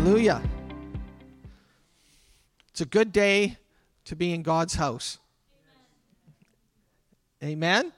[0.00, 0.40] Hallelujah.
[2.70, 3.58] It's a good day
[4.06, 5.18] to be in God's house.
[7.44, 7.92] Amen.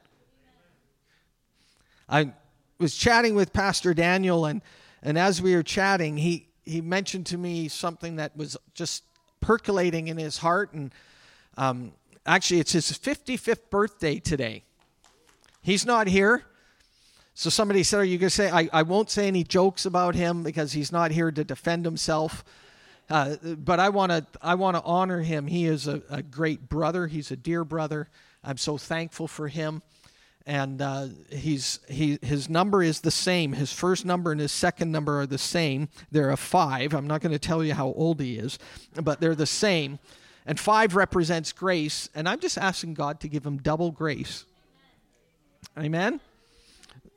[2.08, 2.32] I
[2.80, 4.62] was chatting with Pastor Daniel, and,
[5.00, 9.04] and as we were chatting, he, he mentioned to me something that was just
[9.40, 10.72] percolating in his heart.
[10.72, 10.92] And
[11.56, 11.92] um,
[12.26, 14.64] actually, it's his 55th birthday today.
[15.60, 16.46] He's not here.
[17.34, 20.14] So somebody said, Are you going to say, I, I won't say any jokes about
[20.14, 22.44] him because he's not here to defend himself.
[23.10, 25.46] Uh, but I want to I want to honor him.
[25.46, 27.08] He is a, a, great brother.
[27.08, 28.08] He's a dear brother.
[28.42, 29.82] I'm so thankful for him.
[30.46, 33.52] And uh, he's he his number is the same.
[33.52, 35.88] His first number and his second number are the same.
[36.10, 36.94] They're a five.
[36.94, 38.58] I'm not going to tell you how old he is,
[38.94, 39.98] but they're the same.
[40.46, 42.08] And five represents grace.
[42.14, 44.44] And I'm just asking God to give him double grace.
[45.78, 46.20] Amen.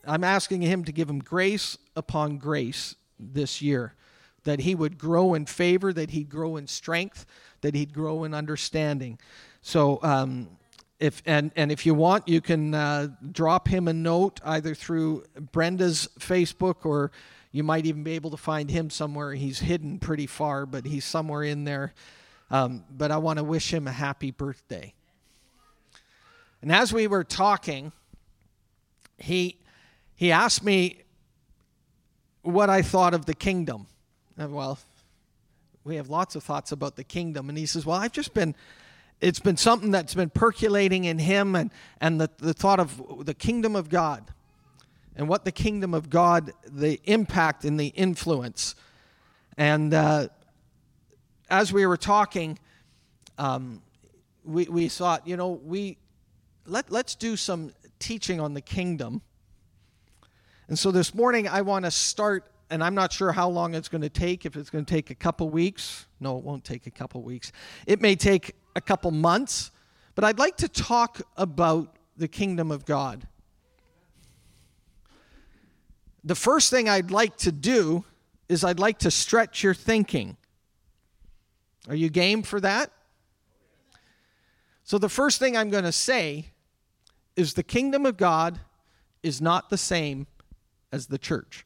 [0.07, 3.93] I'm asking him to give him grace upon grace this year,
[4.43, 7.25] that he would grow in favor, that he'd grow in strength,
[7.61, 9.19] that he'd grow in understanding.
[9.61, 10.49] So, um,
[10.99, 15.25] if and and if you want, you can uh, drop him a note either through
[15.51, 17.11] Brenda's Facebook or
[17.51, 19.33] you might even be able to find him somewhere.
[19.33, 21.93] He's hidden pretty far, but he's somewhere in there.
[22.51, 24.93] Um, but I want to wish him a happy birthday.
[26.61, 27.91] And as we were talking,
[29.17, 29.57] he
[30.15, 31.01] he asked me
[32.41, 33.87] what I thought of the kingdom.
[34.37, 34.79] And well,
[35.83, 37.49] we have lots of thoughts about the kingdom.
[37.49, 38.55] And he says, Well, I've just been,
[39.21, 43.33] it's been something that's been percolating in him and, and the, the thought of the
[43.33, 44.31] kingdom of God
[45.15, 48.75] and what the kingdom of God, the impact and the influence.
[49.57, 50.27] And uh,
[51.49, 52.59] as we were talking,
[53.37, 53.81] um,
[54.43, 55.97] we, we thought, you know, we,
[56.65, 59.21] let, let's do some teaching on the kingdom
[60.67, 63.87] and so this morning, I want to start, and I'm not sure how long it's
[63.87, 66.07] going to take, if it's going to take a couple weeks.
[66.19, 67.51] No, it won't take a couple weeks.
[67.85, 69.69] It may take a couple months,
[70.15, 73.27] but I'd like to talk about the kingdom of God.
[76.23, 78.03] The first thing I'd like to do
[78.49, 80.37] is I'd like to stretch your thinking.
[81.87, 82.89] Are you game for that?
[84.83, 86.45] So, the first thing I'm going to say
[87.35, 88.59] is the kingdom of God
[89.21, 90.25] is not the same
[90.95, 91.65] as the church.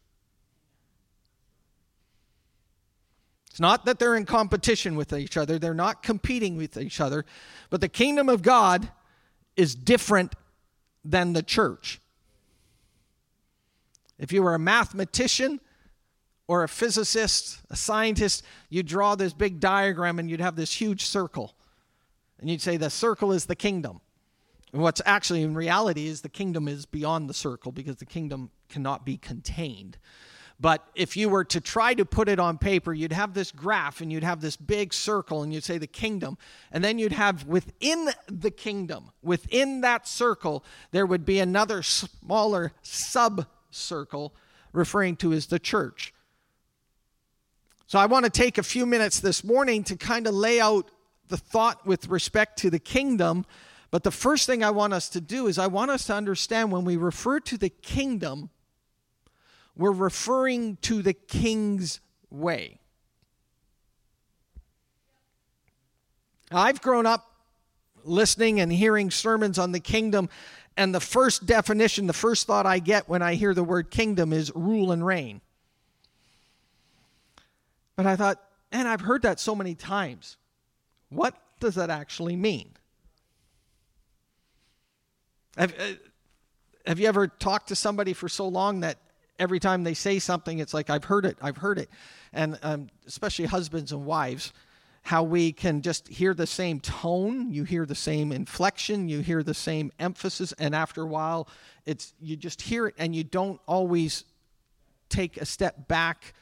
[3.51, 7.25] It's not that they're in competition with each other, they're not competing with each other,
[7.69, 8.89] but the kingdom of God
[9.55, 10.33] is different
[11.05, 12.01] than the church.
[14.17, 15.61] If you were a mathematician
[16.47, 21.05] or a physicist, a scientist, you'd draw this big diagram and you'd have this huge
[21.05, 21.53] circle.
[22.39, 24.01] And you'd say the circle is the kingdom.
[24.73, 28.49] And what's actually in reality is the kingdom is beyond the circle because the kingdom
[28.69, 29.97] cannot be contained.
[30.61, 34.01] But if you were to try to put it on paper, you'd have this graph
[34.01, 36.37] and you'd have this big circle and you'd say the kingdom.
[36.71, 42.73] And then you'd have within the kingdom, within that circle, there would be another smaller
[42.81, 44.33] sub circle
[44.73, 46.13] referring to as the church.
[47.87, 50.91] So I want to take a few minutes this morning to kind of lay out
[51.29, 53.45] the thought with respect to the kingdom
[53.91, 56.71] but the first thing I want us to do is I want us to understand
[56.71, 58.49] when we refer to the kingdom,
[59.79, 62.81] we're referring to the king's way.
[66.51, 67.31] I've grown up
[68.03, 70.27] listening and hearing sermons on the kingdom,
[70.75, 74.33] and the first definition, the first thought I get when I hear the word kingdom
[74.33, 75.39] is rule and reign.
[77.95, 80.35] But I thought, and I've heard that so many times.
[81.07, 82.71] What does that actually mean?
[85.55, 85.93] Have, uh,
[86.85, 88.97] have you ever talked to somebody for so long that
[89.39, 91.89] every time they say something, it's like, I've heard it, I've heard it.
[92.33, 94.53] And um, especially husbands and wives,
[95.03, 99.41] how we can just hear the same tone, you hear the same inflection, you hear
[99.41, 101.47] the same emphasis, and after a while,
[101.85, 104.25] it's you just hear it and you don't always
[105.07, 106.33] take a step back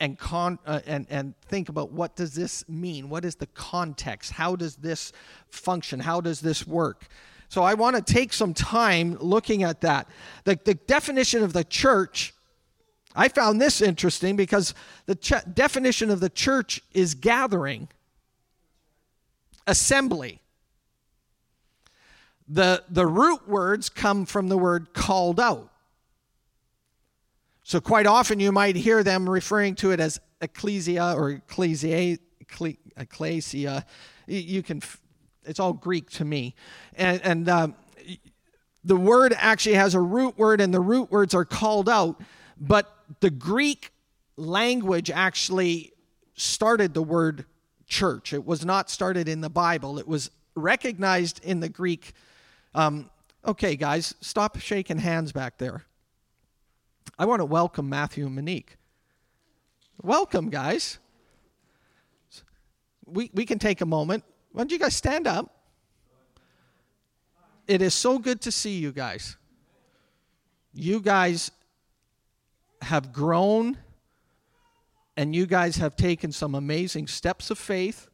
[0.00, 3.08] and con uh, and and think about what does this mean?
[3.08, 4.32] What is the context?
[4.32, 5.12] How does this
[5.48, 6.00] function?
[6.00, 7.06] How does this work?
[7.50, 10.06] So I want to take some time looking at that.
[10.44, 12.32] The, the definition of the church,
[13.16, 14.72] I found this interesting because
[15.06, 17.88] the ch- definition of the church is gathering,
[19.66, 20.40] assembly.
[22.46, 25.72] The, the root words come from the word called out.
[27.64, 32.18] So, quite often you might hear them referring to it as ecclesia or ecclesia.
[32.96, 33.84] ecclesia.
[34.28, 34.80] You can
[35.44, 36.54] it's all Greek to me.
[36.94, 37.74] And, and um,
[38.84, 42.20] the word actually has a root word, and the root words are called out.
[42.58, 43.92] But the Greek
[44.36, 45.92] language actually
[46.34, 47.44] started the word
[47.86, 48.32] church.
[48.32, 52.12] It was not started in the Bible, it was recognized in the Greek.
[52.74, 53.10] Um,
[53.44, 55.84] okay, guys, stop shaking hands back there.
[57.18, 58.76] I want to welcome Matthew and Monique.
[60.02, 60.98] Welcome, guys.
[63.04, 64.24] We, we can take a moment.
[64.52, 65.56] Why don't you guys stand up?
[67.66, 69.36] It is so good to see you guys.
[70.72, 71.50] You guys
[72.82, 73.78] have grown
[75.16, 78.08] and you guys have taken some amazing steps of faith,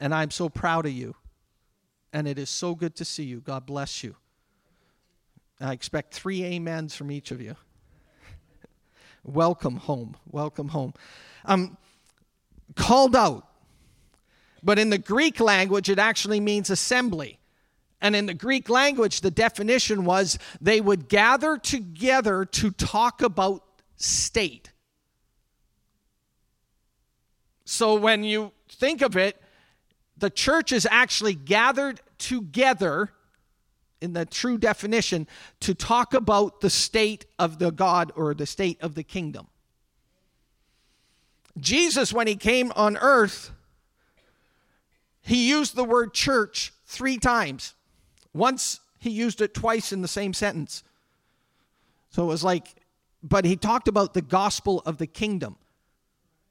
[0.00, 1.14] and I'm so proud of you.
[2.12, 3.40] And it is so good to see you.
[3.40, 4.16] God bless you.
[5.60, 7.54] I expect three amens from each of you.
[9.24, 10.16] Welcome home.
[10.26, 10.94] Welcome home.
[11.44, 11.76] Um,
[12.74, 13.46] called out.
[14.62, 17.38] But in the Greek language, it actually means assembly.
[18.00, 23.62] And in the Greek language, the definition was they would gather together to talk about
[23.96, 24.72] state.
[27.64, 29.40] So when you think of it,
[30.16, 33.10] the church is actually gathered together
[34.00, 35.26] in the true definition
[35.60, 39.46] to talk about the state of the God or the state of the kingdom.
[41.58, 43.52] Jesus, when he came on earth,
[45.22, 47.74] he used the word church three times.
[48.32, 50.82] Once he used it twice in the same sentence.
[52.10, 52.68] So it was like,
[53.22, 55.56] but he talked about the gospel of the kingdom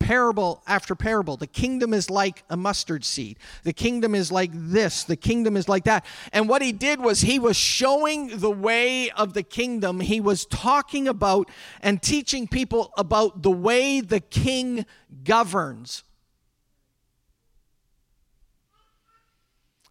[0.10, 1.38] parable after parable.
[1.38, 3.38] The kingdom is like a mustard seed.
[3.64, 5.04] The kingdom is like this.
[5.04, 6.04] The kingdom is like that.
[6.34, 10.00] And what he did was he was showing the way of the kingdom.
[10.00, 11.52] He was talking about
[11.82, 14.88] and teaching people about the way the king
[15.24, 16.04] governs.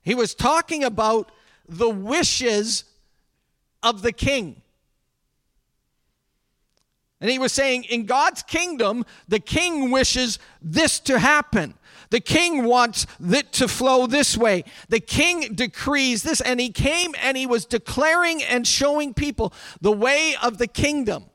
[0.09, 1.31] He was talking about
[1.69, 2.85] the wishes
[3.83, 4.63] of the king.
[7.21, 11.75] And he was saying, in God's kingdom, the king wishes this to happen.
[12.09, 14.65] The king wants it to flow this way.
[14.89, 16.41] The king decrees this.
[16.41, 19.53] And he came and he was declaring and showing people
[19.83, 21.27] the way of the kingdom.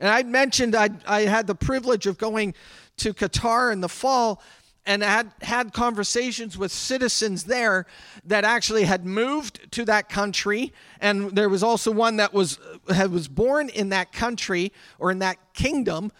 [0.00, 2.54] And I mentioned I, I had the privilege of going
[2.98, 4.40] to Qatar in the fall
[4.84, 7.86] and had had conversations with citizens there
[8.24, 10.72] that actually had moved to that country.
[11.00, 12.58] And there was also one that was
[12.92, 16.10] had, was born in that country or in that kingdom.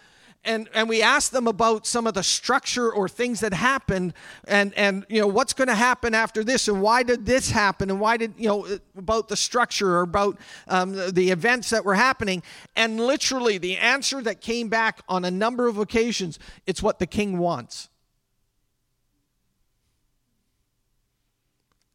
[0.45, 4.13] And and we asked them about some of the structure or things that happened
[4.45, 7.89] and and you know what's going to happen after this and why did this happen
[7.89, 8.67] and why did you know
[8.97, 10.37] about the structure or about
[10.67, 12.43] um, the events that were happening.
[12.75, 17.07] And literally the answer that came back on a number of occasions it's what the
[17.07, 17.89] king wants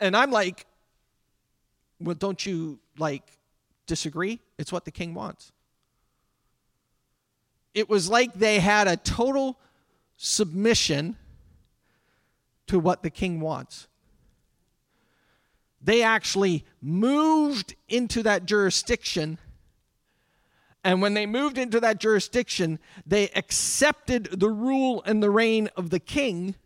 [0.00, 0.66] And I'm like,
[2.00, 3.22] well, don't you like
[3.86, 4.40] disagree?
[4.58, 5.52] It's what the king wants.
[7.74, 9.58] It was like they had a total
[10.16, 11.16] submission
[12.66, 13.88] to what the king wants.
[15.80, 19.38] They actually moved into that jurisdiction.
[20.82, 25.90] And when they moved into that jurisdiction, they accepted the rule and the reign of
[25.90, 26.56] the king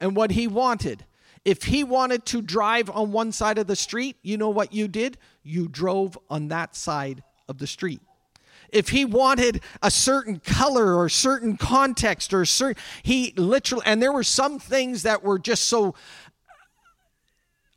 [0.00, 1.04] and what he wanted.
[1.44, 4.86] If he wanted to drive on one side of the street, you know what you
[4.86, 5.18] did?
[5.42, 8.00] You drove on that side of the street.
[8.68, 14.12] If he wanted a certain color or certain context or certain, he literally, and there
[14.12, 15.94] were some things that were just so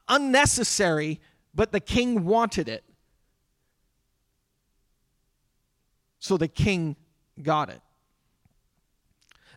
[0.08, 1.20] unnecessary,
[1.54, 2.84] but the king wanted it.
[6.20, 6.96] So the king
[7.42, 7.82] got it.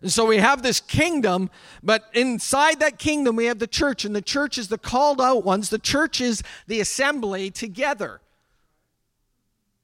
[0.00, 1.50] And so we have this kingdom,
[1.82, 5.44] but inside that kingdom we have the church, and the church is the called out
[5.44, 5.70] ones.
[5.70, 8.20] The church is the assembly together.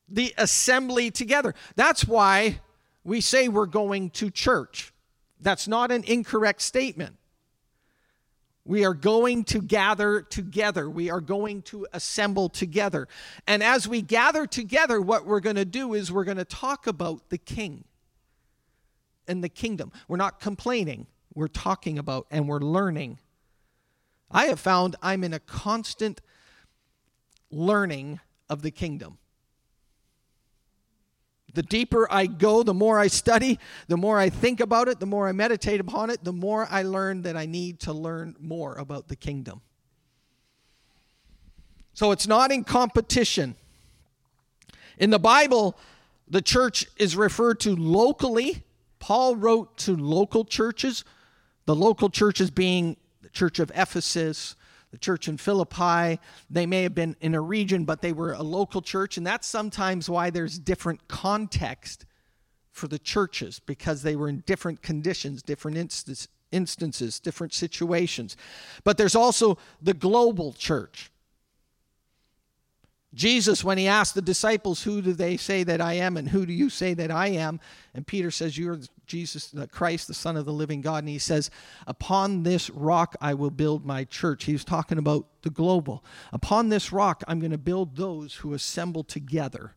[0.08, 1.54] The assembly together.
[1.74, 2.60] That's why
[3.02, 4.92] we say we're going to church.
[5.40, 7.16] That's not an incorrect statement.
[8.64, 10.88] We are going to gather together.
[10.88, 13.08] We are going to assemble together.
[13.46, 16.86] And as we gather together, what we're going to do is we're going to talk
[16.86, 17.84] about the king
[19.28, 19.92] in the kingdom.
[20.08, 23.18] We're not complaining, we're talking about and we're learning.
[24.30, 26.20] I have found I'm in a constant
[27.50, 29.18] learning of the kingdom.
[31.54, 35.06] The deeper I go, the more I study, the more I think about it, the
[35.06, 38.74] more I meditate upon it, the more I learn that I need to learn more
[38.74, 39.60] about the kingdom.
[41.92, 43.54] So it's not in competition.
[44.98, 45.78] In the Bible,
[46.28, 48.63] the church is referred to locally
[49.04, 51.04] Paul wrote to local churches,
[51.66, 54.56] the local churches being the church of Ephesus,
[54.92, 56.18] the church in Philippi.
[56.48, 59.18] They may have been in a region, but they were a local church.
[59.18, 62.06] And that's sometimes why there's different context
[62.70, 68.38] for the churches because they were in different conditions, different instances, instances, different situations.
[68.84, 71.10] But there's also the global church.
[73.14, 76.44] Jesus, when he asked the disciples, Who do they say that I am, and who
[76.44, 77.60] do you say that I am?
[77.94, 80.98] And Peter says, You're Jesus, Christ, the Son of the living God.
[80.98, 81.50] And he says,
[81.86, 84.44] Upon this rock I will build my church.
[84.44, 86.04] He was talking about the global.
[86.32, 89.74] Upon this rock I'm going to build those who assemble together.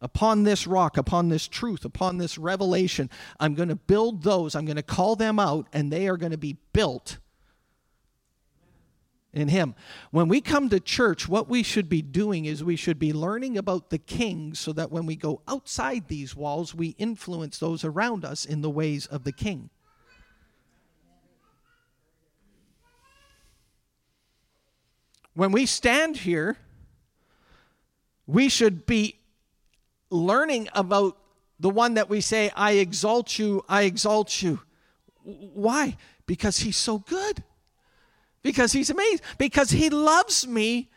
[0.00, 3.08] Upon this rock, upon this truth, upon this revelation,
[3.40, 4.54] I'm going to build those.
[4.54, 7.18] I'm going to call them out, and they are going to be built
[9.34, 9.74] in Him.
[10.10, 13.58] When we come to church, what we should be doing is we should be learning
[13.58, 18.24] about the King so that when we go outside these walls, we influence those around
[18.24, 19.70] us in the ways of the King.
[25.34, 26.56] When we stand here,
[28.26, 29.18] we should be
[30.08, 31.18] learning about
[31.58, 34.60] the one that we say, I exalt you, I exalt you.
[35.24, 35.96] Why?
[36.26, 37.42] Because he's so good
[38.44, 39.24] because he's amazing.
[39.38, 40.90] Because he loves me.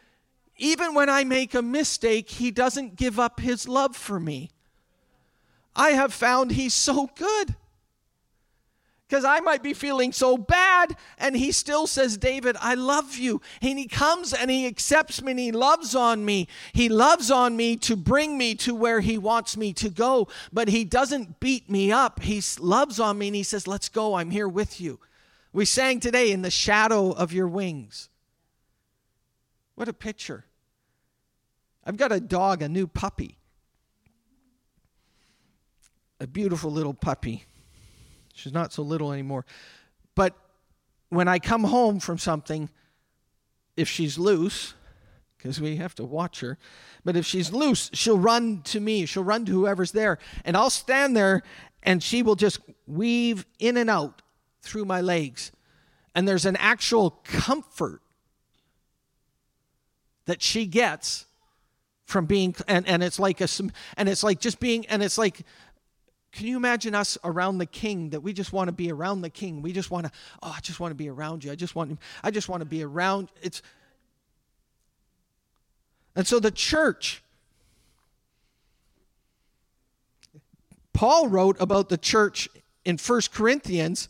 [0.57, 4.51] Even when I make a mistake, he doesn't give up his love for me.
[5.75, 7.55] I have found he's so good.
[9.07, 13.39] Because I might be feeling so bad, and he still says, David, I love you.
[13.61, 16.49] And he comes and he accepts me and he loves on me.
[16.73, 20.67] He loves on me to bring me to where he wants me to go, but
[20.67, 22.23] he doesn't beat me up.
[22.23, 24.15] He loves on me and he says, Let's go.
[24.15, 24.99] I'm here with you.
[25.53, 28.09] We sang today, In the Shadow of Your Wings.
[29.75, 30.45] What a picture.
[31.85, 33.37] I've got a dog, a new puppy.
[36.19, 37.45] A beautiful little puppy.
[38.33, 39.45] She's not so little anymore.
[40.15, 40.35] But
[41.09, 42.69] when I come home from something,
[43.75, 44.73] if she's loose,
[45.37, 46.57] because we have to watch her,
[47.05, 49.05] but if she's loose, she'll run to me.
[49.05, 50.17] She'll run to whoever's there.
[50.43, 51.43] And I'll stand there
[51.83, 54.21] and she will just weave in and out
[54.67, 55.51] through my legs.
[56.13, 58.01] And there's an actual comfort
[60.25, 61.25] that she gets
[62.05, 63.47] from being and, and it's like a
[63.97, 65.41] and it's like just being and it's like
[66.31, 69.29] can you imagine us around the king that we just want to be around the
[69.29, 71.75] king we just want to oh i just want to be around you i just
[71.75, 73.61] want i just want to be around it's
[76.15, 77.21] and so the church
[80.93, 82.47] paul wrote about the church
[82.85, 84.07] in First corinthians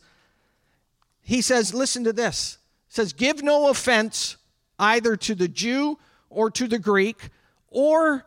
[1.28, 2.56] he says, listen to this.
[2.88, 4.38] He says, give no offense
[4.78, 5.98] either to the Jew
[6.30, 7.28] or to the Greek
[7.68, 8.24] or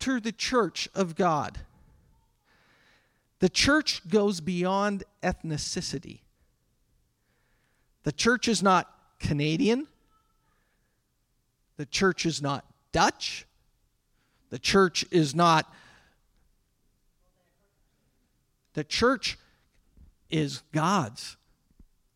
[0.00, 1.56] to the church of God.
[3.38, 6.18] The church goes beyond ethnicity.
[8.02, 9.86] The church is not Canadian.
[11.78, 13.46] The church is not Dutch.
[14.50, 15.72] The church is not.
[18.74, 19.38] The church
[20.28, 21.38] is God's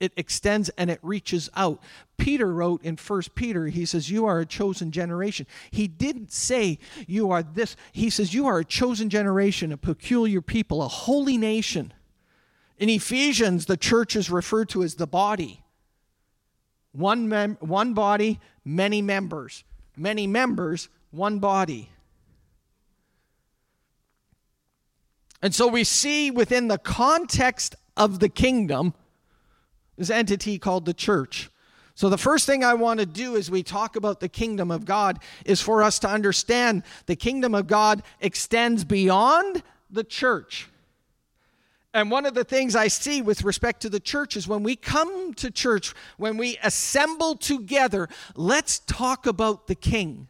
[0.01, 1.83] it extends and it reaches out.
[2.17, 5.47] Peter wrote in First Peter, he says, You are a chosen generation.
[5.71, 7.77] He didn't say you are this.
[7.93, 11.93] He says, You are a chosen generation, a peculiar people, a holy nation.
[12.79, 15.65] In Ephesians, the church is referred to as the body.
[16.93, 19.65] One, mem- one body, many members.
[19.97, 21.91] Many members, one body.
[25.43, 28.95] And so we see within the context of the kingdom,
[29.99, 31.51] this entity called the church.
[31.95, 34.85] So, the first thing I want to do as we talk about the kingdom of
[34.85, 40.69] God is for us to understand the kingdom of God extends beyond the church.
[41.93, 44.77] And one of the things I see with respect to the church is when we
[44.77, 50.29] come to church, when we assemble together, let's talk about the king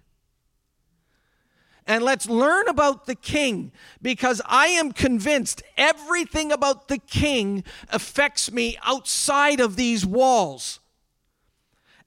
[1.88, 8.52] and let's learn about the king because I am convinced everything about the king affects
[8.52, 10.80] me outside of these walls.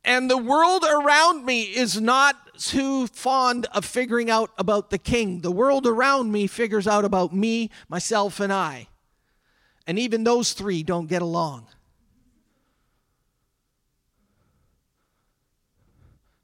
[0.05, 5.41] And the world around me is not too fond of figuring out about the king.
[5.41, 8.87] The world around me figures out about me, myself, and I.
[9.87, 11.65] And even those three don't get along.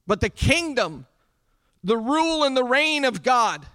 [0.07, 1.05] But the kingdom
[1.87, 3.65] the rule and the reign of God,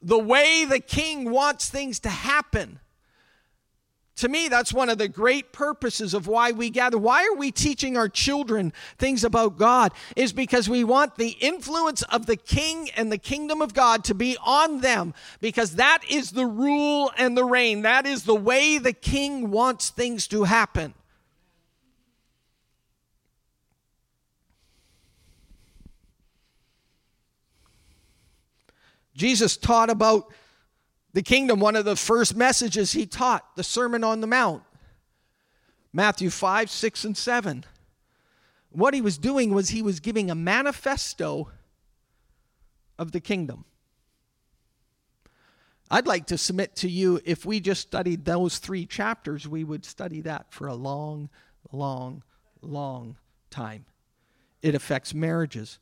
[0.00, 2.80] the way the king wants things to happen.
[4.16, 6.96] To me, that's one of the great purposes of why we gather.
[6.96, 9.92] Why are we teaching our children things about God?
[10.16, 14.14] Is because we want the influence of the king and the kingdom of God to
[14.14, 15.12] be on them,
[15.42, 17.82] because that is the rule and the reign.
[17.82, 20.94] That is the way the king wants things to happen.
[29.16, 30.32] Jesus taught about
[31.12, 34.62] the kingdom, one of the first messages he taught, the Sermon on the Mount.
[35.92, 37.64] Matthew 5, 6, and 7.
[38.70, 41.50] What he was doing was he was giving a manifesto
[42.98, 43.64] of the kingdom.
[45.90, 49.84] I'd like to submit to you if we just studied those three chapters, we would
[49.84, 51.30] study that for a long,
[51.72, 52.22] long,
[52.60, 53.16] long
[53.50, 53.86] time.
[54.62, 55.78] It affects marriages,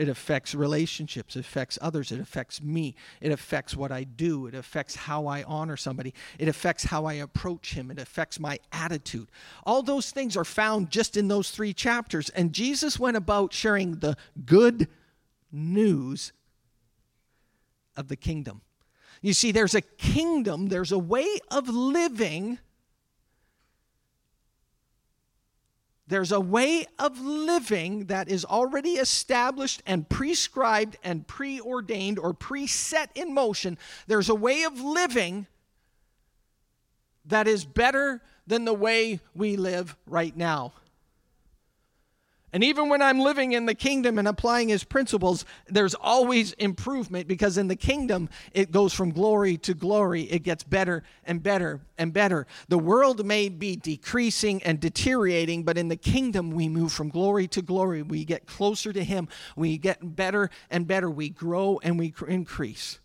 [0.00, 4.54] it affects relationships, it affects others, it affects me, it affects what I do, it
[4.54, 9.28] affects how I honor somebody, it affects how I approach him, it affects my attitude.
[9.66, 12.30] All those things are found just in those three chapters.
[12.30, 14.16] And Jesus went about sharing the
[14.46, 14.88] good
[15.52, 16.32] news
[17.94, 18.62] of the kingdom.
[19.20, 22.58] You see, there's a kingdom, there's a way of living.
[26.10, 33.06] There's a way of living that is already established and prescribed and preordained or preset
[33.14, 33.78] in motion.
[34.08, 35.46] There's a way of living
[37.26, 40.72] that is better than the way we live right now.
[42.52, 47.28] And even when I'm living in the kingdom and applying his principles, there's always improvement
[47.28, 50.22] because in the kingdom, it goes from glory to glory.
[50.22, 52.48] It gets better and better and better.
[52.68, 57.46] The world may be decreasing and deteriorating, but in the kingdom, we move from glory
[57.48, 58.02] to glory.
[58.02, 59.28] We get closer to him.
[59.54, 61.08] We get better and better.
[61.08, 62.98] We grow and we increase.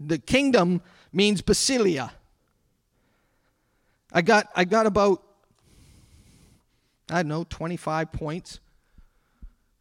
[0.00, 2.10] The kingdom means basileia
[4.12, 5.22] I got I got about
[7.10, 8.60] I don't know 25 points,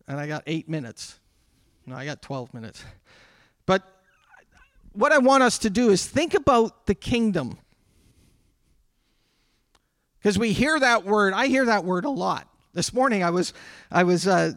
[0.07, 1.19] and I got eight minutes.
[1.85, 2.83] No, I got 12 minutes.
[3.65, 3.83] But
[4.93, 7.57] what I want us to do is think about the kingdom.
[10.19, 12.47] Because we hear that word, I hear that word a lot.
[12.73, 13.53] This morning I was
[13.91, 14.53] I was uh,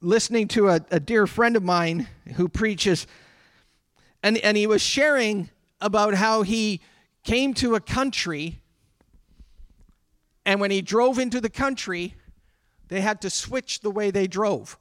[0.00, 3.06] listening to a, a dear friend of mine who preaches,
[4.22, 6.80] and, and he was sharing about how he
[7.24, 8.60] came to a country
[10.48, 12.14] and when he drove into the country,
[12.88, 14.78] they had to switch the way they drove.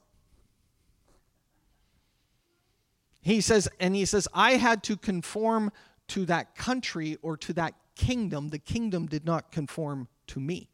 [3.19, 5.73] He says, and he says, I had to conform
[6.08, 8.47] to that country or to that kingdom.
[8.47, 10.69] The kingdom did not conform to me.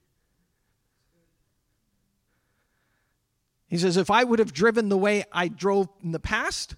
[3.66, 6.76] He says, if I would have driven the way I drove in the past,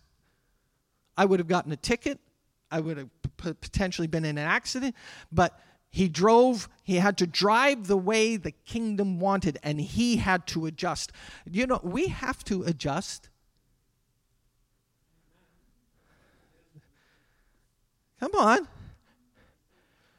[1.18, 2.22] I would have gotten a ticket.
[2.72, 4.96] I would have potentially been in an accident.
[5.34, 5.60] But
[5.96, 10.66] he drove, he had to drive the way the kingdom wanted, and he had to
[10.66, 11.14] adjust.
[11.50, 13.30] You know, we have to adjust.
[18.20, 18.68] Come on.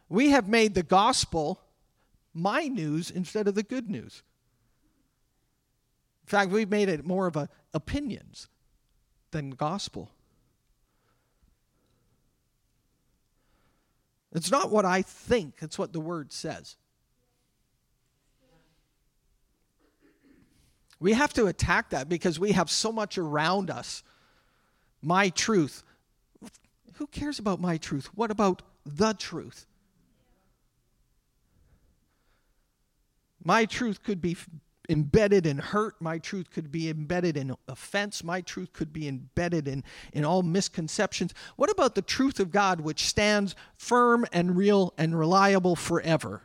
[0.08, 1.60] We have made the gospel
[2.32, 4.22] my news instead of the good news.
[6.24, 8.48] In fact, we've made it more of a opinions
[9.30, 10.10] than gospel.
[14.36, 16.76] It's not what I think, it's what the word says.
[21.00, 24.02] We have to attack that because we have so much around us.
[25.00, 25.82] My truth.
[26.94, 28.10] Who cares about my truth?
[28.14, 29.66] What about the truth?
[33.42, 34.36] My truth could be
[34.88, 36.00] embedded in hurt.
[36.00, 38.24] My truth could be embedded in offense.
[38.24, 41.34] My truth could be embedded in, in all misconceptions.
[41.56, 46.42] What about the truth of God, which stands firm and real and reliable forever?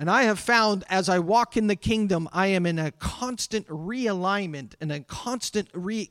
[0.00, 3.66] And I have found as I walk in the kingdom, I am in a constant
[3.68, 6.10] realignment and a constant re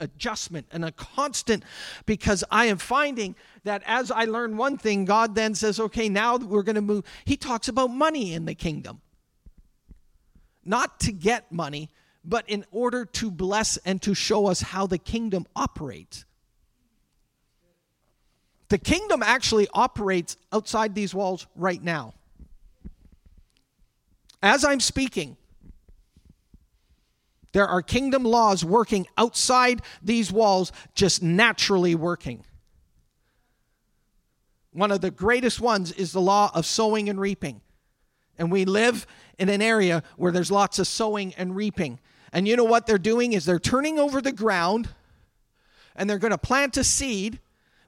[0.00, 1.64] adjustment and a constant
[2.06, 6.36] because I am finding that as I learn one thing, God then says, okay, now
[6.36, 7.04] we're going to move.
[7.24, 9.00] He talks about money in the kingdom.
[10.64, 11.90] Not to get money,
[12.24, 16.24] but in order to bless and to show us how the kingdom operates.
[18.68, 22.14] The kingdom actually operates outside these walls right now.
[24.42, 25.36] As I'm speaking,
[27.52, 32.44] there are kingdom laws working outside these walls, just naturally working.
[34.72, 37.60] One of the greatest ones is the law of sowing and reaping.
[38.38, 39.06] And we live
[39.38, 42.00] in an area where there's lots of sowing and reaping.
[42.32, 44.88] And you know what they're doing is they're turning over the ground
[45.94, 47.38] and they're going to plant a seed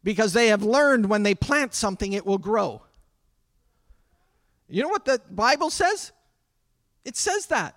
[0.03, 2.83] because they have learned when they plant something it will grow.
[4.69, 6.13] You know what the Bible says?
[7.07, 7.75] It says that.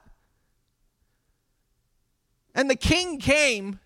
[2.58, 3.80] And the king came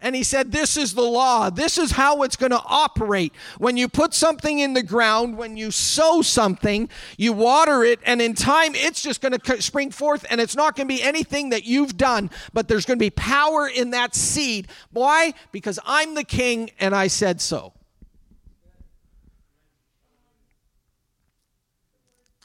[0.00, 1.50] And he said, This is the law.
[1.50, 3.32] This is how it's going to operate.
[3.56, 8.22] When you put something in the ground, when you sow something, you water it, and
[8.22, 11.48] in time, it's just going to spring forth, and it's not going to be anything
[11.48, 14.68] that you've done, but there's going to be power in that seed.
[14.92, 15.34] Why?
[15.50, 17.72] Because I'm the king, and I said so.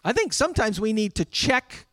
[0.04, 1.86] I think sometimes we need to check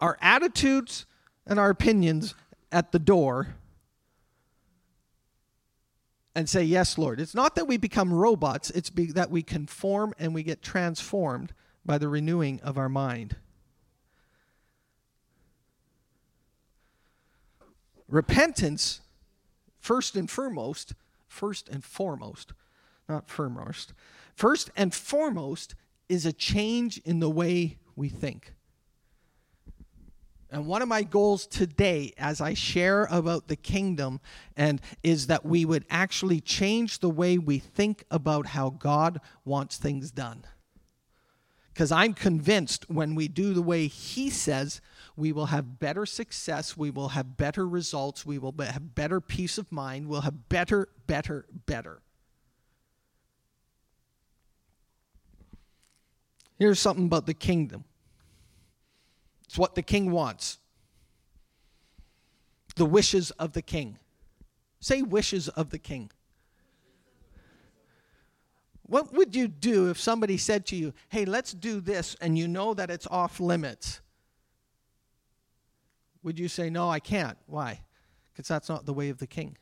[0.00, 1.06] our attitudes
[1.48, 2.34] and our opinions
[2.70, 3.54] at the door
[6.34, 7.20] and say, Yes, Lord.
[7.20, 11.52] It's not that we become robots, it's be- that we conform and we get transformed
[11.84, 13.36] by the renewing of our mind.
[18.06, 19.00] Repentance,
[19.80, 20.94] first and foremost,
[21.26, 22.52] first and foremost,
[23.08, 23.92] not foremost,
[24.34, 25.74] first and foremost
[26.08, 28.54] is a change in the way we think.
[30.50, 34.20] And one of my goals today, as I share about the kingdom,
[34.56, 39.76] and is that we would actually change the way we think about how God wants
[39.76, 40.44] things done.
[41.74, 44.80] Because I'm convinced when we do the way He says,
[45.16, 49.58] we will have better success, we will have better results, we will have better peace
[49.58, 52.00] of mind, we'll have better, better, better.
[56.58, 57.84] Here's something about the kingdom
[59.48, 60.58] it's what the king wants.
[62.76, 63.98] The wishes of the king.
[64.78, 66.10] Say wishes of the king.
[68.82, 72.46] What would you do if somebody said to you, hey, let's do this, and you
[72.46, 74.00] know that it's off limits?
[76.22, 77.38] Would you say, no, I can't?
[77.46, 77.80] Why?
[78.32, 79.56] Because that's not the way of the king.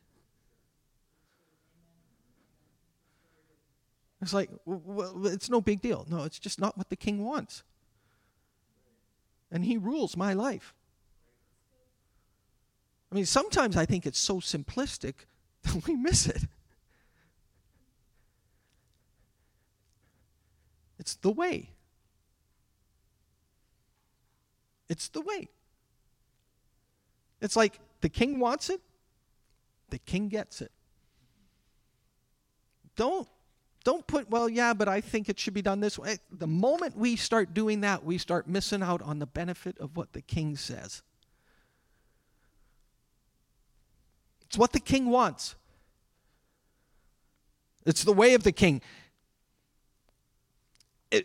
[4.20, 6.06] It's like, well, it's no big deal.
[6.08, 7.62] No, it's just not what the king wants
[9.50, 10.74] and He rules my life.
[13.10, 15.14] I mean, sometimes I think it's so simplistic
[15.62, 16.42] that we miss it.
[20.98, 21.70] It's the way.
[24.88, 25.48] It's the way.
[27.40, 28.80] It's like the king wants it,
[29.90, 30.72] the king gets it.
[32.96, 33.28] Don't
[33.86, 36.18] don't put, well, yeah, but I think it should be done this way.
[36.32, 40.12] The moment we start doing that, we start missing out on the benefit of what
[40.12, 41.02] the king says.
[44.46, 45.54] It's what the king wants.
[47.84, 48.82] It's the way of the king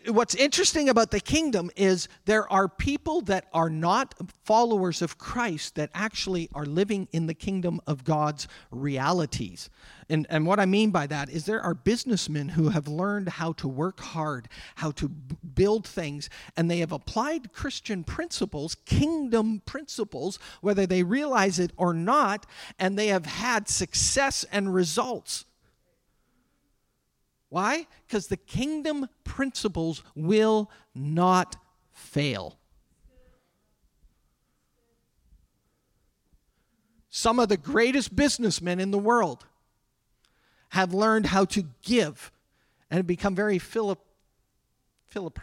[0.06, 4.14] what's interesting about the kingdom is there are people that are not
[4.44, 9.70] followers of Christ that actually are living in the kingdom of God's realities.
[10.08, 13.54] And, and what I mean by that is there are businessmen who have learned how
[13.54, 19.62] to work hard, how to b- build things, and they have applied Christian principles, kingdom
[19.66, 22.46] principles, whether they realize it or not,
[22.78, 25.44] and they have had success and results.
[27.52, 27.86] Why?
[28.06, 31.56] Because the kingdom principles will not
[31.90, 32.58] fail.
[37.08, 39.46] Some of the greatest businessmen in the world
[40.68, 42.30] have learned how to give
[42.90, 44.04] and have become very Philip,
[45.06, 45.38] Philip,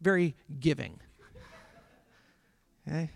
[0.00, 0.98] very giving.
[2.88, 3.10] Okay?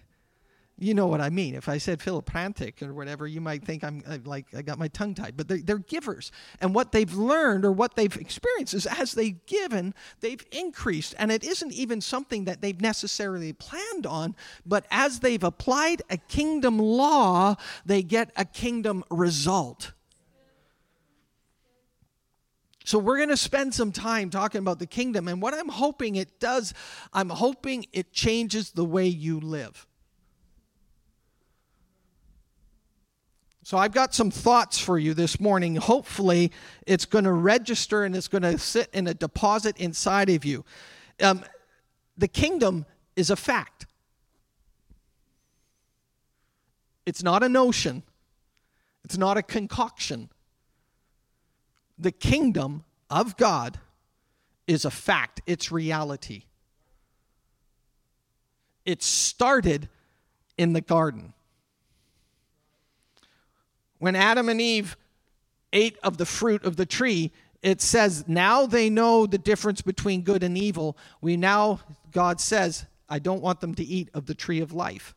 [0.79, 1.55] You know what I mean.
[1.55, 4.89] If I said philiprantic or whatever, you might think I'm uh, like I got my
[4.89, 5.37] tongue tied.
[5.37, 9.45] But they're, they're, givers, and what they've learned or what they've experienced is as they've
[9.47, 14.35] given, they've increased, and it isn't even something that they've necessarily planned on.
[14.65, 19.93] But as they've applied a kingdom law, they get a kingdom result.
[22.85, 25.29] So, we're going to spend some time talking about the kingdom.
[25.29, 26.75] And what I'm hoping it does,
[27.13, 29.87] I'm hoping it changes the way you live.
[33.65, 35.77] So I've got some thoughts for you this morning.
[35.77, 36.51] Hopefully,
[36.85, 40.65] it's going to register and it's going to sit in a deposit inside of you.
[41.23, 41.45] Um,
[42.17, 43.87] the kingdom is a fact,
[47.07, 48.03] it's not a notion,
[49.05, 50.29] it's not a concoction.
[51.99, 53.79] The kingdom of God
[54.67, 56.45] is a fact, it's reality.
[58.85, 59.89] It started
[60.59, 61.35] in the garden
[64.03, 64.97] when Adam and Eve
[65.73, 67.31] ate of the fruit of the tree,
[67.63, 70.99] it says, now they know the difference between good and evil.
[71.21, 71.79] We now,
[72.11, 75.15] God says, I don't want them to eat of the tree of life.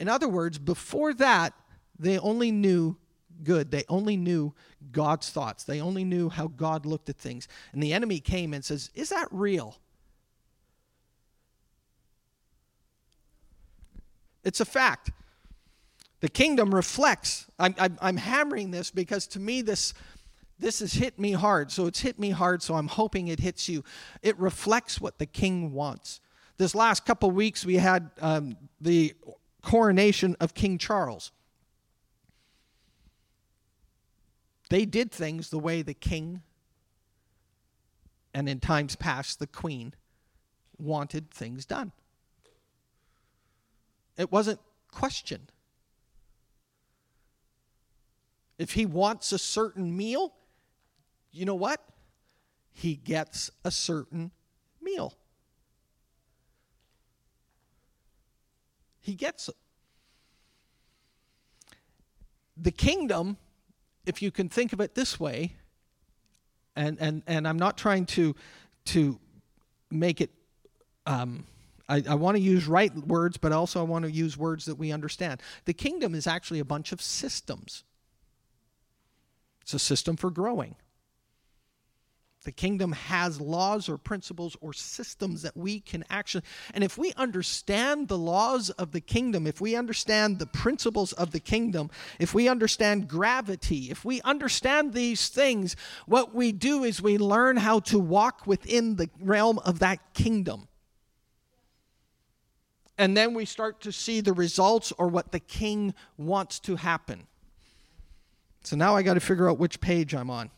[0.00, 1.52] In other words, before that,
[1.96, 2.96] they only knew
[3.44, 3.70] good.
[3.70, 4.52] They only knew
[4.90, 5.62] God's thoughts.
[5.62, 7.46] They only knew how God looked at things.
[7.72, 9.76] And the enemy came and says, Is that real?
[14.42, 15.12] It's a fact.
[16.26, 17.46] The kingdom reflects.
[17.56, 19.94] I'm, I'm, I'm hammering this because to me, this,
[20.58, 21.70] this has hit me hard.
[21.70, 23.84] So it's hit me hard, so I'm hoping it hits you.
[24.22, 26.20] It reflects what the king wants.
[26.56, 29.14] This last couple weeks, we had um, the
[29.62, 31.30] coronation of King Charles.
[34.68, 36.42] They did things the way the king
[38.34, 39.94] and in times past the queen
[40.76, 41.92] wanted things done.
[44.16, 44.58] It wasn't
[44.90, 45.52] questioned.
[48.58, 50.32] If he wants a certain meal,
[51.30, 51.80] you know what?
[52.72, 54.30] He gets a certain
[54.80, 55.14] meal.
[59.00, 59.54] He gets it.
[62.56, 63.36] The kingdom,
[64.06, 65.54] if you can think of it this way,
[66.74, 68.34] and, and, and I'm not trying to,
[68.86, 69.18] to
[69.90, 70.30] make it,
[71.06, 71.44] um,
[71.88, 74.76] I, I want to use right words, but also I want to use words that
[74.76, 75.42] we understand.
[75.66, 77.84] The kingdom is actually a bunch of systems.
[79.66, 80.76] It's a system for growing.
[82.44, 87.12] The kingdom has laws or principles or systems that we can actually, and if we
[87.14, 92.32] understand the laws of the kingdom, if we understand the principles of the kingdom, if
[92.32, 95.74] we understand gravity, if we understand these things,
[96.06, 100.68] what we do is we learn how to walk within the realm of that kingdom.
[102.96, 107.26] And then we start to see the results or what the king wants to happen.
[108.66, 110.50] So now I got to figure out which page I'm on.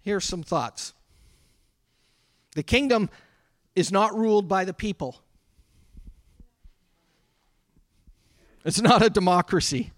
[0.00, 0.94] Here's some thoughts.
[2.56, 3.08] The kingdom
[3.76, 5.20] is not ruled by the people.
[8.64, 9.92] It's not a democracy.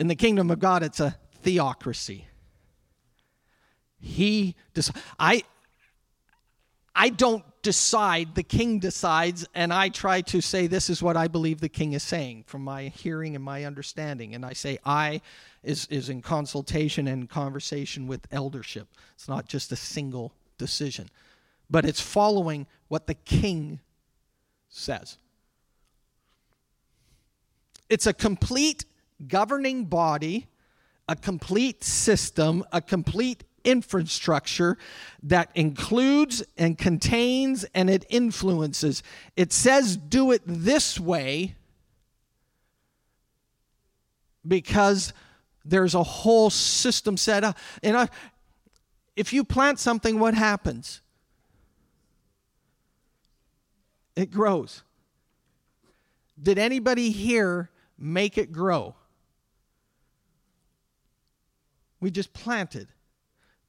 [0.00, 2.26] In the kingdom of God, it's a theocracy.
[4.00, 4.56] He.
[5.20, 5.44] I
[7.00, 11.28] I don't decide, the king decides, and I try to say, This is what I
[11.28, 14.34] believe the king is saying from my hearing and my understanding.
[14.34, 15.20] And I say, I
[15.62, 18.88] is, is in consultation and conversation with eldership.
[19.14, 21.08] It's not just a single decision,
[21.70, 23.78] but it's following what the king
[24.68, 25.16] says.
[27.88, 28.84] It's a complete
[29.28, 30.48] governing body,
[31.08, 34.78] a complete system, a complete infrastructure
[35.22, 39.02] that includes and contains and it influences.
[39.36, 41.54] It says do it this way
[44.46, 45.12] because
[45.64, 47.58] there's a whole system set up.
[47.82, 48.08] And I,
[49.16, 51.02] if you plant something, what happens?
[54.16, 54.82] It grows.
[56.40, 58.94] Did anybody here make it grow?
[62.00, 62.88] We just planted.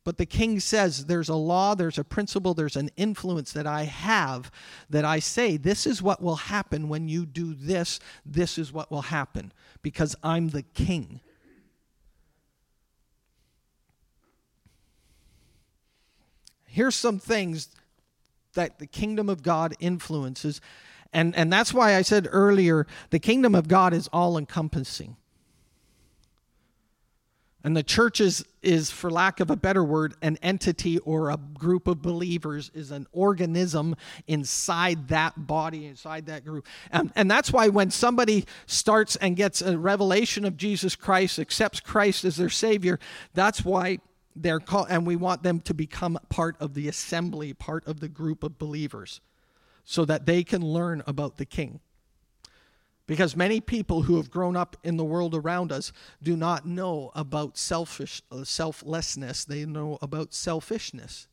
[0.03, 3.83] But the king says there's a law, there's a principle, there's an influence that I
[3.83, 4.49] have
[4.89, 8.89] that I say, this is what will happen when you do this, this is what
[8.89, 11.19] will happen because I'm the king.
[16.65, 17.69] Here's some things
[18.53, 20.61] that the kingdom of God influences.
[21.11, 25.17] And, and that's why I said earlier the kingdom of God is all encompassing.
[27.61, 31.37] And the church is, is, for lack of a better word, an entity or a
[31.37, 36.65] group of believers, is an organism inside that body, inside that group.
[36.89, 41.81] And, and that's why when somebody starts and gets a revelation of Jesus Christ, accepts
[41.81, 42.97] Christ as their Savior,
[43.33, 43.99] that's why
[44.37, 48.07] they're called, and we want them to become part of the assembly, part of the
[48.07, 49.19] group of believers,
[49.83, 51.81] so that they can learn about the King.
[53.09, 55.91] Because many people who have grown up in the world around us
[56.21, 59.45] do not know about selfish, uh, selflessness.
[59.45, 61.27] They know about selfishness.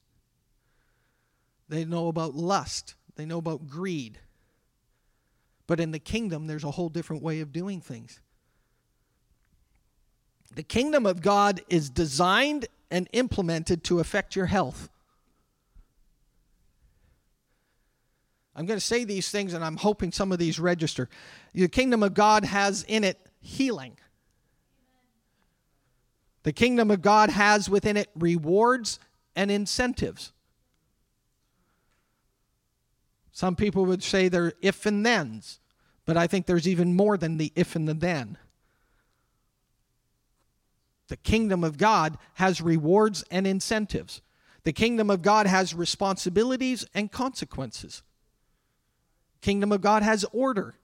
[1.69, 2.95] They know about lust.
[3.17, 4.21] They know about greed.
[5.67, 8.21] But in the kingdom, there's a whole different way of doing things.
[10.55, 14.89] The kingdom of God is designed and implemented to affect your health.
[18.57, 21.11] I'm going to say these things, and I'm hoping some of these register.
[21.53, 23.99] The kingdom of God has in it healing.
[26.42, 28.99] The kingdom of God has within it rewards
[29.35, 30.33] and incentives.
[33.31, 35.61] Some people would say they're if and thens,
[36.07, 38.38] but I think there's even more than the if and the then.
[41.09, 44.23] The kingdom of God has rewards and incentives.
[44.64, 48.03] The kingdom of God has responsibilities and consequences
[49.47, 50.75] kingdom of God has order.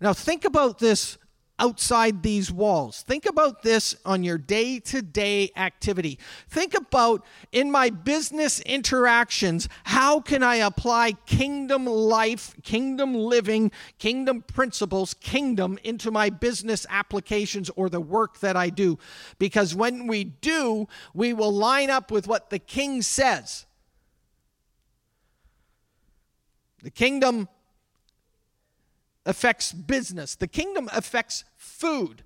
[0.00, 1.18] Now, think about this
[1.58, 3.02] outside these walls.
[3.02, 6.16] Think about this on your day to day activity.
[6.48, 14.42] Think about in my business interactions, how can I apply kingdom life, kingdom living, kingdom
[14.42, 19.00] principles, kingdom into my business applications or the work that I do?
[19.40, 23.66] Because when we do, we will line up with what the king says.
[26.84, 27.48] The kingdom
[29.30, 32.22] affects business, the kingdom affects food.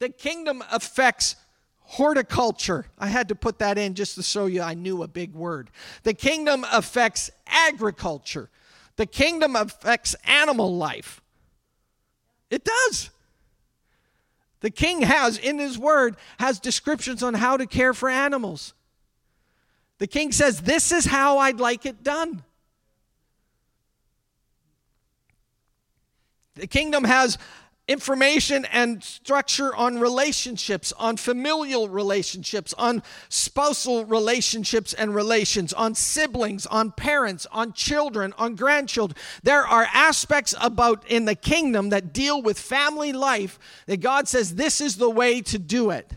[0.00, 1.36] The kingdom affects
[1.78, 2.86] horticulture.
[2.98, 5.70] I had to put that in just to show you I knew a big word.
[6.02, 8.50] The kingdom affects agriculture.
[8.96, 11.20] The kingdom affects animal life.
[12.50, 13.10] It does.
[14.60, 18.72] The king has in his word has descriptions on how to care for animals.
[19.98, 22.42] The king says, This is how I'd like it done.
[26.56, 27.38] The kingdom has
[27.86, 36.64] information and structure on relationships, on familial relationships, on spousal relationships and relations, on siblings,
[36.66, 39.16] on parents, on children, on grandchildren.
[39.42, 44.54] There are aspects about in the kingdom that deal with family life that God says
[44.54, 46.10] this is the way to do it.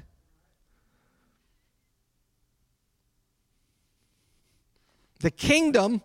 [5.19, 6.01] The kingdom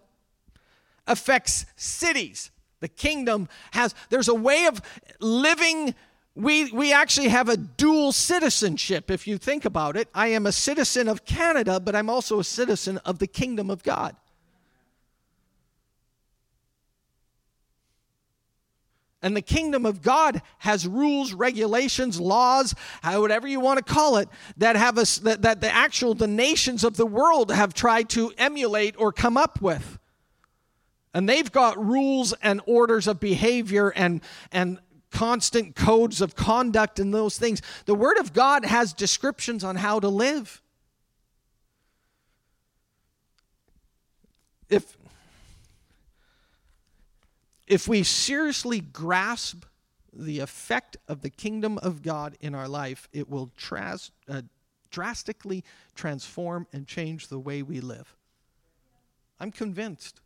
[1.07, 2.52] affects cities.
[2.83, 4.83] The kingdom has, there's a way of
[5.21, 5.95] living.
[6.35, 10.09] We, we actually have a dual citizenship, if you think about it.
[10.13, 13.85] I am a citizen of Canada, but I'm also a citizen of the kingdom of
[13.85, 14.17] God.
[19.23, 24.29] And the kingdom of God has rules, regulations, laws, whatever you want to call it,
[24.57, 28.33] that have us that, that the actual the nations of the world have tried to
[28.37, 30.01] emulate or come up with.
[31.15, 34.79] And they've got rules and orders of behavior and and
[35.11, 37.61] constant codes of conduct and those things.
[37.85, 40.63] The word of God has descriptions on how to live.
[44.71, 44.97] If
[47.67, 49.65] if we seriously grasp
[50.15, 54.43] the effect of the kingdom of God in our life, it will tras- uh,
[54.91, 58.15] drastically transform and change the way we live.
[59.41, 60.22] I'm convinced.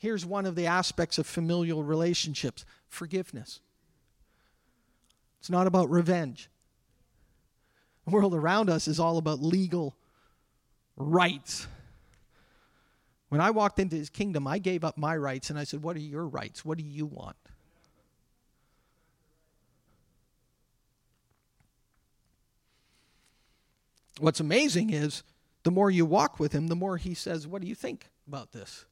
[0.00, 3.60] Here's one of the aspects of familial relationships forgiveness.
[5.38, 6.50] It's not about revenge.
[8.04, 9.94] The world around us is all about legal
[10.96, 11.68] rights
[13.30, 15.96] when I walked into his kingdom, I gave up my rights and I said, What
[15.96, 16.64] are your rights?
[16.64, 17.36] What do you want?
[24.18, 25.22] What's amazing is
[25.62, 28.50] the more you walk with him, the more he says, What do you think about
[28.50, 28.84] this?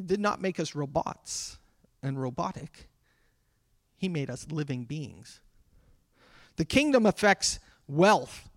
[0.00, 1.58] He did not make us robots
[2.02, 2.88] and robotic,
[3.98, 5.40] he made us living beings.
[6.56, 8.48] The kingdom affects wealth.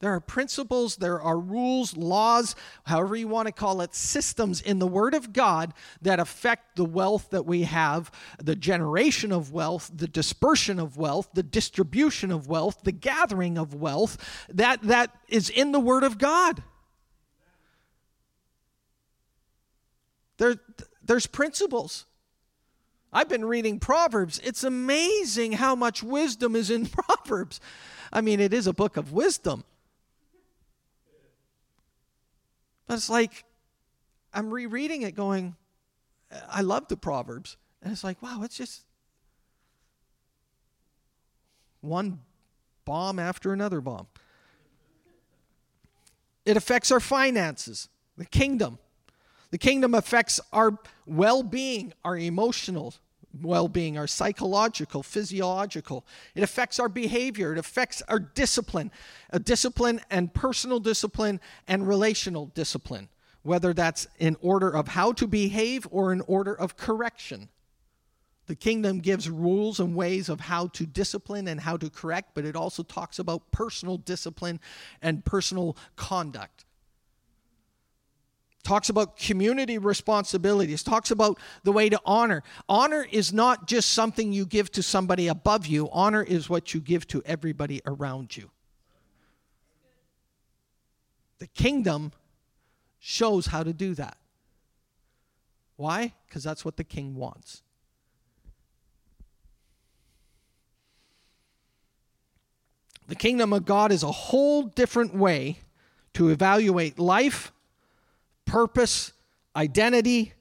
[0.00, 2.54] There are principles, there are rules, laws,
[2.84, 6.84] however you want to call it, systems in the Word of God that affect the
[6.84, 12.46] wealth that we have, the generation of wealth, the dispersion of wealth, the distribution of
[12.46, 16.62] wealth, the gathering of wealth that, that is in the Word of God.
[20.40, 20.56] There,
[21.04, 22.06] there's principles.
[23.12, 24.40] I've been reading Proverbs.
[24.42, 27.60] It's amazing how much wisdom is in Proverbs.
[28.10, 29.64] I mean, it is a book of wisdom.
[32.86, 33.44] But it's like
[34.32, 35.56] I'm rereading it going,
[36.48, 37.58] I love the Proverbs.
[37.82, 38.84] And it's like, wow, it's just
[41.82, 42.20] one
[42.86, 44.06] bomb after another bomb.
[46.46, 48.78] It affects our finances, the kingdom.
[49.50, 52.94] The kingdom affects our well being, our emotional
[53.40, 56.04] well being, our psychological, physiological.
[56.34, 58.90] It affects our behavior, it affects our discipline,
[59.30, 63.08] a discipline and personal discipline and relational discipline,
[63.42, 67.48] whether that's in order of how to behave or in order of correction.
[68.46, 72.44] The kingdom gives rules and ways of how to discipline and how to correct, but
[72.44, 74.58] it also talks about personal discipline
[75.00, 76.64] and personal conduct
[78.62, 82.42] talks about community responsibilities talks about the way to honor.
[82.68, 85.88] Honor is not just something you give to somebody above you.
[85.90, 88.50] Honor is what you give to everybody around you.
[91.38, 92.12] The kingdom
[92.98, 94.18] shows how to do that.
[95.76, 96.12] Why?
[96.28, 97.62] Because that's what the king wants.
[103.08, 105.58] The kingdom of god is a whole different way
[106.12, 107.50] to evaluate life
[108.50, 109.12] purpose,
[109.54, 110.32] identity,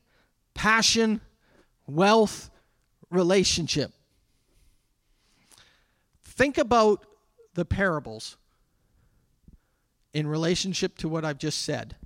[0.56, 1.22] passion,
[1.86, 2.50] wealth,
[3.12, 3.92] relationship.
[6.24, 7.06] Think about
[7.54, 8.36] the parables
[10.12, 11.98] in relationship to what I've just said.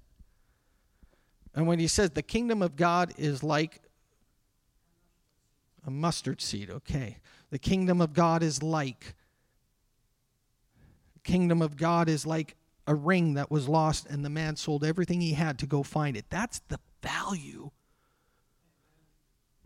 [1.56, 3.80] And when he says the kingdom of God is like
[5.88, 7.20] a mustard seed, okay.
[7.50, 9.16] The kingdom of God is like
[11.24, 15.22] kingdom of God is like a ring that was lost and the man sold everything
[15.22, 16.26] he had to go find it.
[16.30, 17.72] That's the value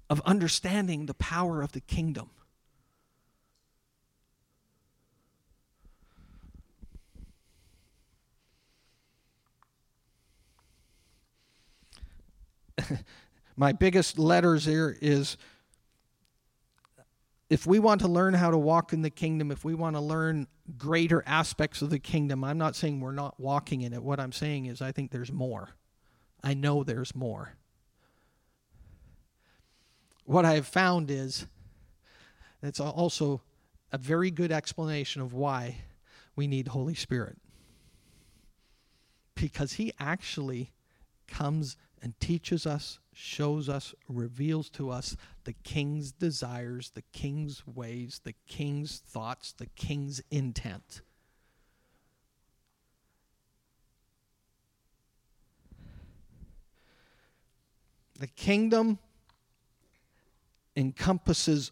[0.09, 2.29] of understanding the power of the kingdom.
[13.55, 15.37] my biggest letters here is
[17.49, 20.01] if we want to learn how to walk in the kingdom, if we want to
[20.01, 24.03] learn greater aspects of the kingdom, I'm not saying we're not walking in it.
[24.03, 25.69] What I'm saying is I think there's more.
[26.43, 27.53] I know there's more.
[30.25, 31.45] What I have found is
[32.61, 33.41] it's also
[33.91, 35.77] a very good explanation of why
[36.35, 37.37] we need Holy Spirit.
[39.35, 40.73] Because he actually
[41.27, 48.21] comes and teaches us, shows us, reveals to us the king's desires, the king's ways,
[48.23, 51.01] the king's thoughts, the king's intent.
[58.19, 58.99] The kingdom
[60.75, 61.71] encompasses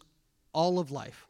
[0.52, 1.25] all of life.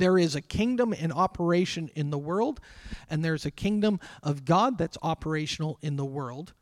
[0.00, 2.58] There is a kingdom in operation in the world,
[3.10, 6.54] and there's a kingdom of God that's operational in the world.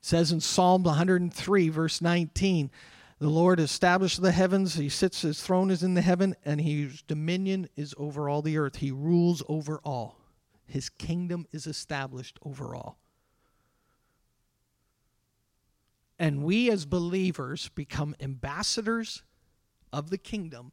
[0.00, 2.68] It says in Psalm 103, verse 19,
[3.20, 7.02] the Lord established the heavens, he sits, his throne is in the heaven, and his
[7.02, 8.78] dominion is over all the earth.
[8.78, 10.18] He rules over all.
[10.66, 12.98] His kingdom is established over all.
[16.18, 19.22] And we as believers become ambassadors
[19.92, 20.72] of the kingdom.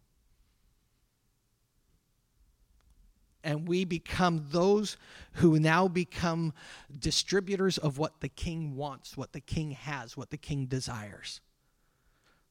[3.43, 4.97] And we become those
[5.33, 6.53] who now become
[6.97, 11.39] distributors of what the king wants, what the king has, what the king desires.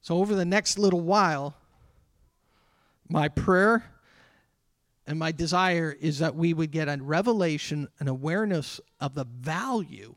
[0.01, 1.55] So, over the next little while,
[3.07, 3.83] my prayer
[5.05, 10.15] and my desire is that we would get a revelation, an awareness of the value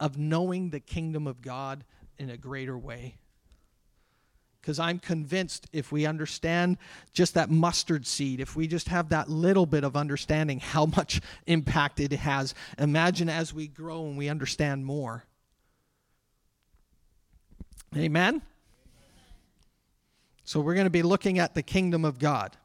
[0.00, 1.84] of knowing the kingdom of God
[2.18, 3.16] in a greater way
[4.62, 6.78] because I'm convinced if we understand
[7.12, 11.20] just that mustard seed, if we just have that little bit of understanding how much
[11.48, 15.24] impact it has, imagine as we grow and we understand more.
[17.96, 18.40] Amen?
[20.44, 22.56] So we're going to be looking at the kingdom of God.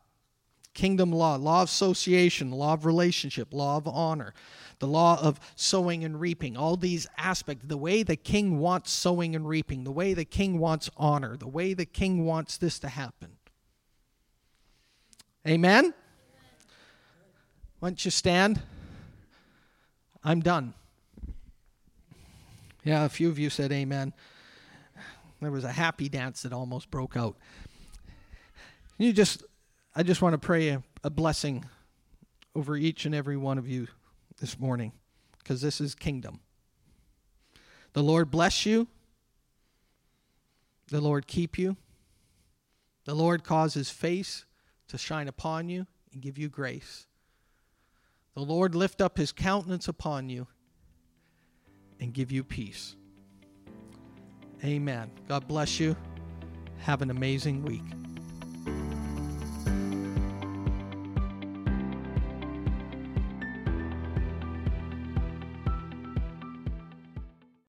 [0.78, 4.34] Kingdom law, law of association, law of relationship, law of honor
[4.80, 9.36] the law of sowing and reaping, all these aspects, the way the king wants sowing
[9.36, 12.90] and reaping, the way the king wants honor, the way the king wants this to
[12.90, 13.38] happen.
[15.48, 15.94] Amen?
[17.80, 18.62] Why don't you stand?
[20.24, 20.74] I'm done.
[22.84, 24.14] Yeah, a few of you said amen.
[25.42, 27.36] There was a happy dance that almost broke out.
[28.98, 29.44] You just,
[30.00, 31.66] I just want to pray a, a blessing
[32.54, 33.88] over each and every one of you
[34.40, 34.92] this morning
[35.40, 36.40] because this is kingdom.
[37.94, 38.88] The Lord bless you.
[40.90, 41.78] The Lord keep you.
[43.06, 44.46] The Lord cause his face
[44.90, 47.08] to shine upon you and give you grace.
[48.36, 50.46] The Lord lift up his countenance upon you
[52.00, 52.96] and give you peace.
[54.64, 55.10] Amen.
[55.28, 55.98] God bless you.
[56.82, 58.07] Have an amazing week.